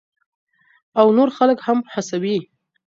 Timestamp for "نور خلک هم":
1.17-1.77